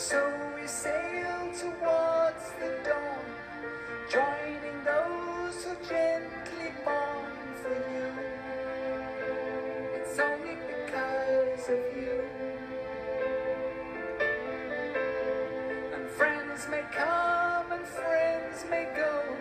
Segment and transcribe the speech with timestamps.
[0.00, 3.24] So we sail towards the dawn,
[4.08, 8.10] joining those who gently mourn for you.
[9.96, 12.22] It's only because of you.
[15.92, 19.36] And friends may come and friends may go.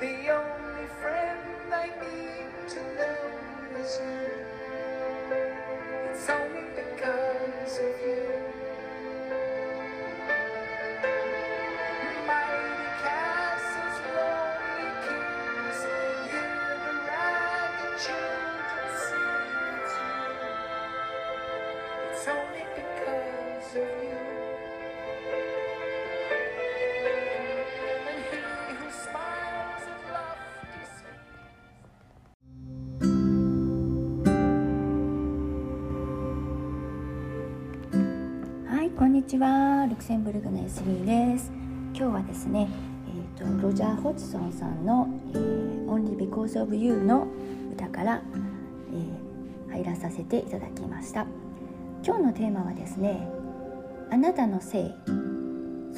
[0.00, 3.18] The only friend I need to know
[3.80, 4.28] is you.
[6.10, 8.13] It's only because of you.
[39.34, 39.86] ちは。
[39.90, 41.50] ルクセンブルクのエスリーです。
[41.92, 42.68] 今日はですね、
[43.36, 47.26] えー、とロジャー・ホジソンさんの、えー、Only Because of You の
[47.72, 48.22] 歌から、
[48.92, 49.24] えー
[49.74, 51.26] 入らさせていただきました。
[52.04, 53.26] 今日のテーマはですね、
[54.08, 54.94] あなたのせい、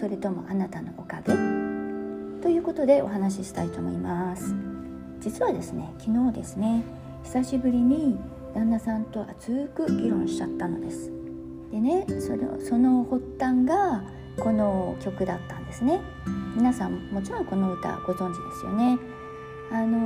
[0.01, 1.35] それともあなたのおかげ？
[2.43, 4.55] ということでお話ししたいと思います。
[5.21, 6.85] 実はですね、昨日ですね、
[7.25, 8.17] 久しぶりに
[8.55, 11.13] 旦那さんと熱く議論しちゃったのです。
[11.87, 14.03] ねそのその発端が
[14.39, 16.01] この曲だったんですね。
[16.57, 18.99] 皆さんもちろんこの歌ご存知ですよね。
[19.71, 19.97] あの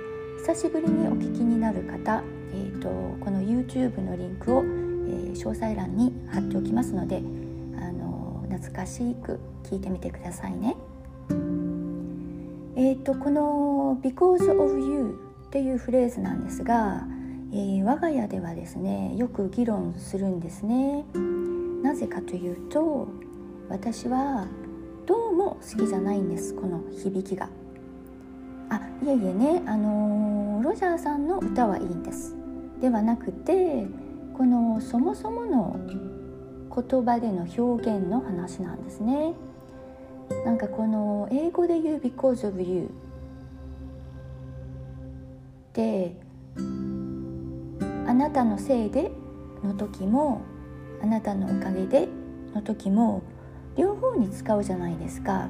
[0.00, 7.16] ー久しぶりにお聞きになる方、えー、とこの YouTube のリンクを、えー詳細欄に貼っておきますので、
[7.76, 10.76] あのー懐かしく聞いてみてくださいね。
[12.76, 15.18] えっ、とこの「Because of You」
[15.48, 17.06] っていうフレーズなんですが
[17.52, 21.04] えー我が家ではですねよく議論するんですね。
[21.82, 23.08] なぜかというと
[23.68, 24.48] 私は
[25.06, 27.48] どうも好きじゃないんですこの響きが。
[28.68, 32.34] あいえいえねあのーロジャーさんの歌はいいんです。
[32.80, 33.86] ではなくて
[34.36, 35.78] このそもそもの
[36.74, 39.34] 言葉での表現の話なんですね。
[40.44, 42.90] なんかこの英語で言う「because of you」
[45.72, 46.16] で
[48.06, 49.10] あなたのせいで
[49.64, 50.42] の時も
[51.02, 52.08] あなたのおかげで
[52.54, 53.22] の時も
[53.76, 55.48] 両方に使うじゃないですか。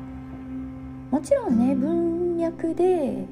[1.10, 3.26] もちろんね文脈で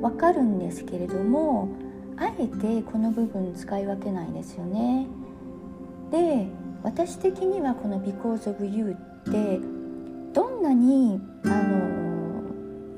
[0.00, 1.68] わかるんですけれども
[2.16, 5.06] あえてこの部分使い分けないですよね。
[6.10, 6.48] で
[6.82, 8.96] 私的にはこの「Because of You」
[9.28, 9.60] って
[10.32, 11.80] どんなにあの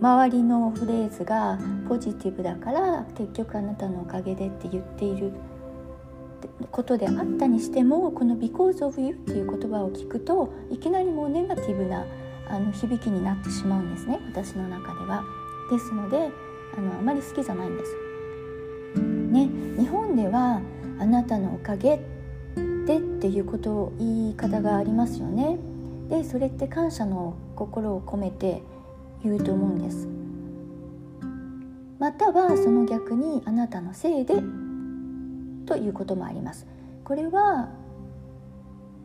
[0.00, 1.58] 周りのフレーズが
[1.88, 5.32] ポジティブだから結局あなたのおかげでって言っている
[6.72, 12.04] ことであったにしてもこの「because of you」っていう言葉を聞くといきなりもうネガティブな
[12.48, 15.22] あの響きになってしまうんですね私の中では。
[15.70, 16.30] ですので
[16.76, 17.96] あのあまり好きじゃないんです。
[19.30, 19.48] ね、
[19.78, 20.60] 日本では
[20.98, 22.00] 「あなたのおかげ
[22.86, 25.58] で」っていうことを言い方がありますよね。
[26.10, 28.62] でそれって感謝の心を込めて
[29.22, 30.08] 言うと思うんです。
[31.98, 34.34] またはその逆に「あなたのせいで」
[35.67, 36.67] ということもあります。
[37.05, 37.70] これは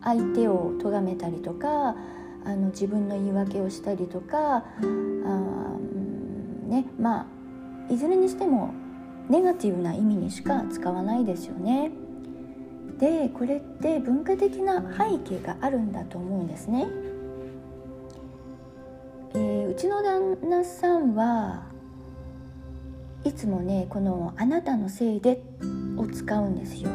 [0.01, 1.95] 相手を咎めたりとか
[2.45, 4.63] あの自分の言い訳をしたりとかあ
[6.67, 7.27] ねま
[7.89, 8.73] あいずれにしても
[9.29, 11.91] ネガティブな意味にしか使わないですよね。
[12.99, 16.87] でこれって文化的な背景があるんだと思うんですね。
[19.33, 21.65] えーうちの旦那さんは
[23.23, 25.43] いつもねこの「あなたのせいで」
[25.97, 26.89] を使うんですよ。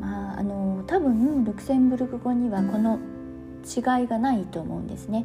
[0.00, 2.98] まああの多分ルクセンブルク語にはこの
[3.64, 5.24] 違いがないと思うんですね。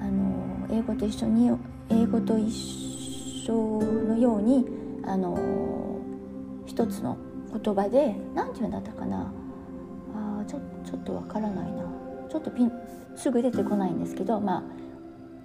[0.00, 1.50] あの英語と一緒に
[1.90, 2.50] 英語と一
[3.46, 4.66] 緒のように
[5.04, 5.38] あの
[6.66, 7.16] 一つの
[7.52, 9.32] 言葉で何て言うんだったかな
[10.14, 11.84] あーちょちょっとわからないな
[12.30, 12.72] ちょっとピン
[13.16, 14.62] すぐ出てこないんですけどまあ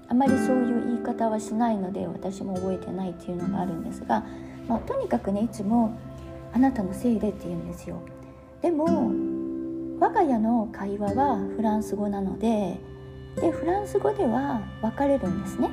[0.10, 4.26] あまりそういう言い方はしないので私も覚えてないっていうのがあるんですが、
[4.68, 5.98] まあ、とにかくねいつも
[6.54, 7.98] 「あなたのせいで」って言うんですよ。
[8.62, 9.12] でも
[10.00, 12.80] 我が家の会話はフランス語なので
[13.36, 15.70] でフランス語では分かれるんですね。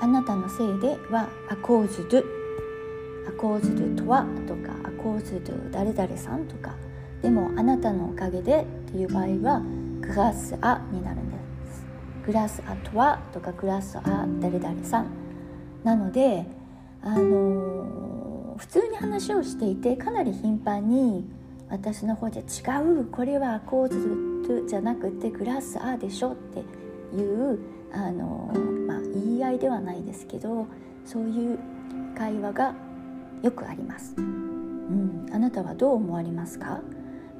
[0.00, 2.24] あなたのせいでは「アコーズドゥ」
[3.28, 6.74] 「アコーズドゥとは」とか「アコーズドゥ誰々さん」とか
[7.22, 9.62] でも「あなたのおかげで」っていう場合は
[10.00, 11.36] 「グラスア」になるんで
[11.72, 11.86] す。
[12.26, 15.06] グラスアとはとかグラスア誰々さん
[15.82, 16.46] なので
[17.02, 18.15] あのー
[18.56, 21.28] 普通に話をしていてかなり頻繁に
[21.68, 22.42] 私の方で違
[23.00, 23.98] うこれは構図
[24.68, 26.60] じゃなくてグラスアーでしょって
[27.16, 27.58] いう
[27.92, 28.52] あの、
[28.86, 30.66] まあ、言い合いではないですけど
[31.04, 31.58] そういう
[32.16, 32.74] 会話が
[33.42, 34.14] よくあります。
[34.16, 36.80] うん、あなたはどう思われますか？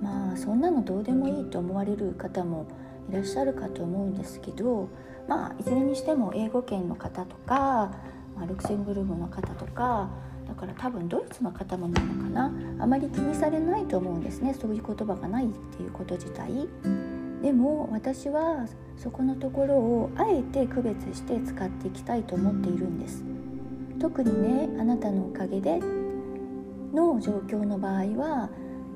[0.03, 2.67] まあそんなのどうでもいいと思われる方も
[3.09, 4.89] いらっしゃるかと思うんですけど
[5.29, 7.93] まあいずれにしても英語圏の方とか、
[8.37, 10.11] まあ、ルクセンブルグの方とか
[10.47, 12.53] だから多分ドイツの方もなのかな。
[12.79, 14.55] あまり気にされないと思うんですね。
[14.55, 16.69] そういう言葉がないっていうこと自体。
[17.43, 18.67] でも私は
[18.97, 23.25] そこのところをあえて区別して使っていきたいと思っているんです。
[23.99, 25.81] 特にねあなたのおかげで
[26.93, 28.49] の状況の場合は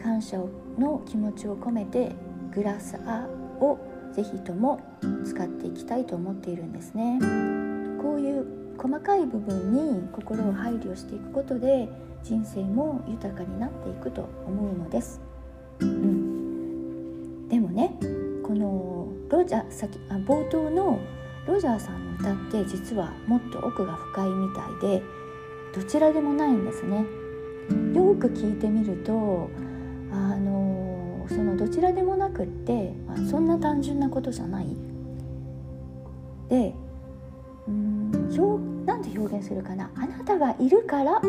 [0.03, 0.39] 感謝
[0.79, 2.13] の気持ちを込めて
[2.55, 3.27] グラスア
[3.61, 3.79] を
[4.13, 4.81] ぜひとも
[5.25, 7.19] 使っていきたいと思っているんですね。
[8.03, 11.87] こういう細かい部分に心を配慮していくことで
[12.23, 15.21] 人生も豊かになっていくと思うのです、
[15.81, 17.95] うん、でもね
[18.43, 20.99] このロジャー先あ冒頭の
[21.47, 25.03] ロジャーさんの歌って実はもっと奥が深いみたいで
[25.75, 27.05] どちらでもないんですね。
[27.95, 29.49] よく聞いてみると
[30.11, 34.67] あのそのどちらでもなくって、まあ、そんな単純なことじゃない。
[36.49, 36.75] で
[37.69, 38.70] うんな
[39.01, 39.91] んて表現するかな？
[39.97, 41.21] あなたがいるから？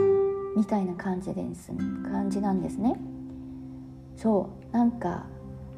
[0.55, 1.71] みたいな感じです
[2.11, 2.99] 感じなんですね。
[4.15, 4.73] そう。
[4.73, 5.25] なんか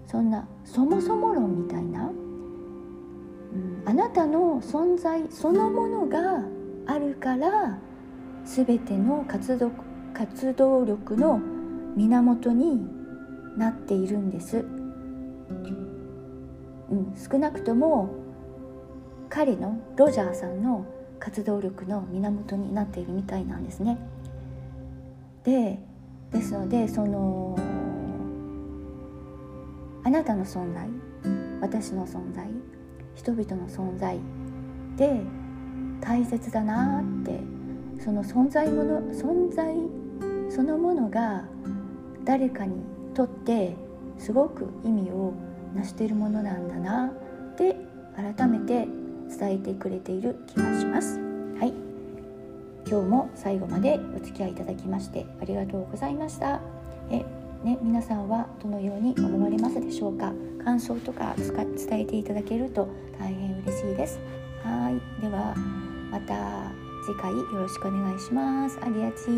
[0.07, 6.43] そんなそもそも論みたいな、うん、あなたの存在そのものが
[6.85, 7.79] あるから
[8.45, 9.71] 全ての活動
[10.13, 11.39] 活動力の
[11.95, 12.85] 源に
[13.57, 14.61] なっているんです、う
[16.95, 18.13] ん、少なくとも
[19.29, 20.85] 彼のロジャーさんの
[21.23, 23.97] 活動力の源になっているみたいなんですね。
[25.45, 25.79] で
[26.33, 27.57] ですのでその
[30.03, 30.89] あなたの存在
[31.61, 32.45] 私の存在
[33.15, 34.19] 人々の存在
[34.97, 35.21] で
[36.01, 37.39] 大切だなって
[38.03, 39.73] その存在もの存在
[40.49, 41.45] そのものが
[42.25, 43.77] 誰かにとって
[44.17, 45.33] すごく意味を
[45.73, 47.77] 成しているものなんだなって
[48.13, 49.02] 改めて
[49.37, 51.19] 伝えてくれている気がします。
[51.59, 51.73] はい。
[52.85, 56.59] 今日も最後までお付き合いいただきましてありがとうございました。
[57.09, 57.23] え
[57.63, 60.33] ね、皆さんはどのように思われますでしょうか？
[60.63, 62.87] 感想とか伝えていただけると
[63.19, 64.19] 大変嬉しいです。
[64.63, 65.21] はい。
[65.21, 65.55] では
[66.11, 66.71] また
[67.05, 68.77] 次回よろしくお願いします。
[68.81, 69.29] ありがち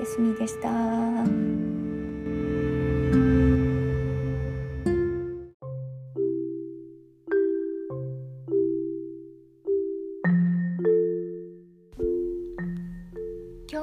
[0.00, 1.81] えすみでした。